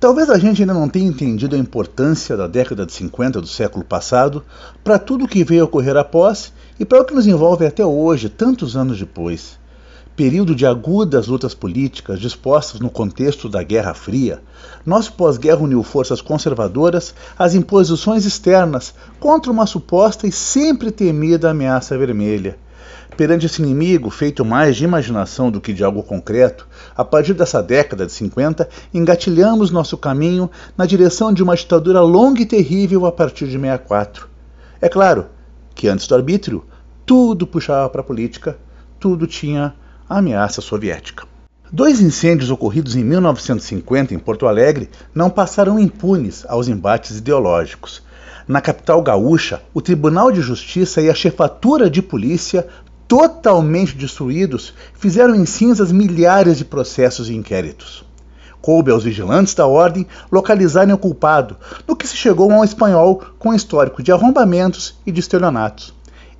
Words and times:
Talvez 0.00 0.30
a 0.30 0.38
gente 0.38 0.62
ainda 0.62 0.72
não 0.72 0.88
tenha 0.88 1.06
entendido 1.06 1.54
a 1.54 1.58
importância 1.58 2.34
da 2.34 2.46
década 2.46 2.86
de 2.86 2.92
50 2.92 3.38
do 3.38 3.46
século 3.46 3.84
passado 3.84 4.42
para 4.82 4.98
tudo 4.98 5.26
o 5.26 5.28
que 5.28 5.44
veio 5.44 5.60
a 5.60 5.64
ocorrer 5.66 5.94
após 5.94 6.54
e 6.78 6.86
para 6.86 7.02
o 7.02 7.04
que 7.04 7.12
nos 7.12 7.26
envolve 7.26 7.66
até 7.66 7.84
hoje, 7.84 8.30
tantos 8.30 8.78
anos 8.78 8.98
depois. 8.98 9.58
Período 10.20 10.54
de 10.54 10.66
agudas 10.66 11.28
lutas 11.28 11.54
políticas 11.54 12.20
dispostas 12.20 12.78
no 12.78 12.90
contexto 12.90 13.48
da 13.48 13.62
Guerra 13.62 13.94
Fria, 13.94 14.42
nosso 14.84 15.14
pós-guerra 15.14 15.62
uniu 15.62 15.82
forças 15.82 16.20
conservadoras 16.20 17.14
às 17.38 17.54
imposições 17.54 18.26
externas 18.26 18.92
contra 19.18 19.50
uma 19.50 19.64
suposta 19.64 20.26
e 20.26 20.30
sempre 20.30 20.90
temida 20.90 21.48
ameaça 21.48 21.96
vermelha. 21.96 22.58
Perante 23.16 23.46
esse 23.46 23.62
inimigo, 23.62 24.10
feito 24.10 24.44
mais 24.44 24.76
de 24.76 24.84
imaginação 24.84 25.50
do 25.50 25.58
que 25.58 25.72
de 25.72 25.82
algo 25.82 26.02
concreto, 26.02 26.68
a 26.94 27.02
partir 27.02 27.32
dessa 27.32 27.62
década 27.62 28.04
de 28.04 28.12
50, 28.12 28.68
engatilhamos 28.92 29.70
nosso 29.70 29.96
caminho 29.96 30.50
na 30.76 30.84
direção 30.84 31.32
de 31.32 31.42
uma 31.42 31.56
ditadura 31.56 32.02
longa 32.02 32.42
e 32.42 32.46
terrível 32.46 33.06
a 33.06 33.10
partir 33.10 33.46
de 33.46 33.58
64. 33.58 34.28
É 34.82 34.88
claro 34.90 35.28
que 35.74 35.88
antes 35.88 36.06
do 36.06 36.14
arbítrio, 36.14 36.62
tudo 37.06 37.46
puxava 37.46 37.88
para 37.88 38.02
a 38.02 38.04
política, 38.04 38.58
tudo 38.98 39.26
tinha 39.26 39.74
a 40.10 40.18
ameaça 40.18 40.60
soviética. 40.60 41.24
Dois 41.72 42.00
incêndios 42.00 42.50
ocorridos 42.50 42.96
em 42.96 43.04
1950 43.04 44.12
em 44.12 44.18
Porto 44.18 44.48
Alegre 44.48 44.90
não 45.14 45.30
passaram 45.30 45.78
impunes 45.78 46.44
aos 46.48 46.66
embates 46.66 47.18
ideológicos. 47.18 48.02
Na 48.48 48.60
capital 48.60 49.00
gaúcha, 49.02 49.62
o 49.72 49.80
Tribunal 49.80 50.32
de 50.32 50.40
Justiça 50.40 51.00
e 51.00 51.08
a 51.08 51.14
Chefatura 51.14 51.88
de 51.88 52.02
Polícia 52.02 52.66
totalmente 53.06 53.96
destruídos, 53.96 54.72
fizeram 54.94 55.34
em 55.34 55.44
cinzas 55.44 55.90
milhares 55.90 56.58
de 56.58 56.64
processos 56.64 57.28
e 57.28 57.34
inquéritos. 57.34 58.04
Coube 58.60 58.92
aos 58.92 59.02
vigilantes 59.02 59.52
da 59.52 59.66
ordem 59.66 60.06
localizarem 60.30 60.94
o 60.94 60.98
culpado, 60.98 61.56
no 61.88 61.96
que 61.96 62.06
se 62.06 62.16
chegou 62.16 62.52
a 62.52 62.56
um 62.56 62.64
espanhol 62.64 63.22
com 63.36 63.52
histórico 63.52 64.00
de 64.00 64.12
arrombamentos 64.12 64.96
e 65.04 65.10
de 65.10 65.18
estelionatos. 65.18 65.92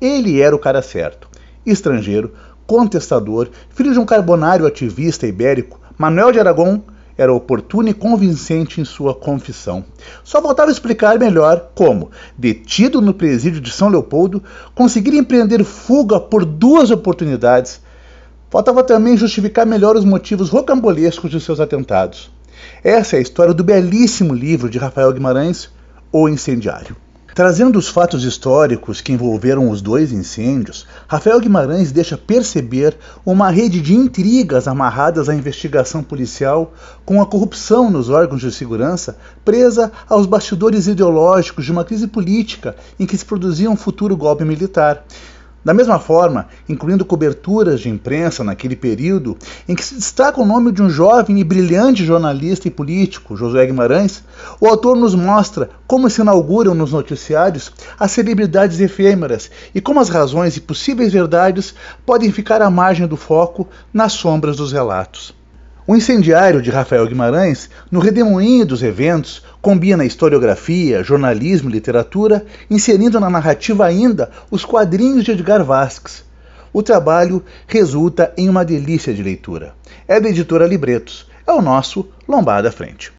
Ele 0.00 0.40
era 0.40 0.56
o 0.56 0.58
cara 0.58 0.82
certo. 0.82 1.28
Estrangeiro, 1.64 2.32
contestador, 2.66 3.48
filho 3.70 3.92
de 3.92 3.98
um 3.98 4.04
carbonário 4.04 4.66
ativista 4.66 5.26
ibérico, 5.26 5.80
Manuel 5.96 6.32
de 6.32 6.40
Aragão 6.40 6.82
era 7.16 7.32
oportuno 7.32 7.88
e 7.88 7.94
convincente 7.94 8.80
em 8.80 8.84
sua 8.84 9.14
confissão. 9.14 9.84
Só 10.22 10.42
faltava 10.42 10.70
explicar 10.70 11.18
melhor 11.18 11.70
como, 11.74 12.10
detido 12.36 13.00
no 13.00 13.14
presídio 13.14 13.60
de 13.60 13.72
São 13.72 13.88
Leopoldo, 13.88 14.42
conseguira 14.74 15.16
empreender 15.16 15.64
fuga 15.64 16.20
por 16.20 16.44
duas 16.44 16.90
oportunidades. 16.90 17.80
Faltava 18.50 18.82
também 18.82 19.16
justificar 19.16 19.64
melhor 19.64 19.96
os 19.96 20.04
motivos 20.04 20.50
rocambolescos 20.50 21.30
de 21.30 21.40
seus 21.40 21.58
atentados. 21.58 22.30
Essa 22.84 23.16
é 23.16 23.18
a 23.18 23.22
história 23.22 23.54
do 23.54 23.64
belíssimo 23.64 24.34
livro 24.34 24.68
de 24.68 24.78
Rafael 24.78 25.12
Guimarães, 25.12 25.70
O 26.12 26.28
Incendiário. 26.28 27.05
Trazendo 27.36 27.78
os 27.78 27.86
fatos 27.86 28.24
históricos 28.24 29.02
que 29.02 29.12
envolveram 29.12 29.68
os 29.68 29.82
dois 29.82 30.10
incêndios, 30.10 30.86
Rafael 31.06 31.38
Guimarães 31.38 31.92
deixa 31.92 32.16
perceber 32.16 32.96
uma 33.26 33.50
rede 33.50 33.78
de 33.82 33.94
intrigas 33.94 34.66
amarradas 34.66 35.28
à 35.28 35.34
investigação 35.34 36.02
policial 36.02 36.72
com 37.04 37.20
a 37.20 37.26
corrupção 37.26 37.90
nos 37.90 38.08
órgãos 38.08 38.40
de 38.40 38.50
segurança, 38.50 39.18
presa 39.44 39.92
aos 40.08 40.24
bastidores 40.24 40.86
ideológicos 40.86 41.66
de 41.66 41.72
uma 41.72 41.84
crise 41.84 42.06
política 42.06 42.74
em 42.98 43.04
que 43.04 43.18
se 43.18 43.24
produzia 43.26 43.70
um 43.70 43.76
futuro 43.76 44.16
golpe 44.16 44.42
militar. 44.42 45.04
Da 45.66 45.74
mesma 45.74 45.98
forma, 45.98 46.46
incluindo 46.68 47.04
coberturas 47.04 47.80
de 47.80 47.88
imprensa 47.88 48.44
naquele 48.44 48.76
período 48.76 49.36
em 49.68 49.74
que 49.74 49.84
se 49.84 49.96
destaca 49.96 50.40
o 50.40 50.46
nome 50.46 50.70
de 50.70 50.80
um 50.80 50.88
jovem 50.88 51.40
e 51.40 51.42
brilhante 51.42 52.04
jornalista 52.04 52.68
e 52.68 52.70
político, 52.70 53.36
Josué 53.36 53.66
Guimarães, 53.66 54.22
o 54.60 54.68
autor 54.68 54.96
nos 54.96 55.12
mostra 55.12 55.68
como 55.84 56.08
se 56.08 56.20
inauguram 56.20 56.72
nos 56.72 56.92
noticiários 56.92 57.72
as 57.98 58.12
celebridades 58.12 58.78
efêmeras 58.78 59.50
e 59.74 59.80
como 59.80 59.98
as 59.98 60.08
razões 60.08 60.56
e 60.56 60.60
possíveis 60.60 61.12
verdades 61.12 61.74
podem 62.06 62.30
ficar 62.30 62.62
à 62.62 62.70
margem 62.70 63.08
do 63.08 63.16
foco 63.16 63.66
nas 63.92 64.12
sombras 64.12 64.58
dos 64.58 64.70
relatos. 64.70 65.34
O 65.88 65.94
incendiário 65.94 66.60
de 66.60 66.68
Rafael 66.68 67.06
Guimarães, 67.06 67.70
no 67.92 68.00
redemoinho 68.00 68.66
dos 68.66 68.82
eventos, 68.82 69.44
combina 69.62 70.04
historiografia, 70.04 71.04
jornalismo 71.04 71.70
e 71.70 71.72
literatura, 71.72 72.44
inserindo 72.68 73.20
na 73.20 73.30
narrativa 73.30 73.86
ainda 73.86 74.28
os 74.50 74.64
quadrinhos 74.64 75.24
de 75.24 75.30
Edgar 75.30 75.62
Vasques. 75.62 76.24
O 76.72 76.82
trabalho 76.82 77.40
resulta 77.68 78.32
em 78.36 78.48
uma 78.48 78.64
delícia 78.64 79.14
de 79.14 79.22
leitura. 79.22 79.74
É 80.08 80.18
da 80.18 80.28
editora 80.28 80.66
Libretos. 80.66 81.28
É 81.46 81.52
o 81.52 81.62
nosso 81.62 82.08
Lombada 82.26 82.72
Frente. 82.72 83.12